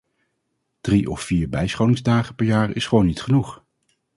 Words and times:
Drie 0.81 1.07
of 1.09 1.21
vier 1.21 1.49
bijscholingsdagen 1.49 2.35
per 2.35 2.45
jaar 2.45 2.75
is 2.75 2.85
gewoon 2.87 3.05
niet 3.05 3.21
genoeg. 3.21 3.63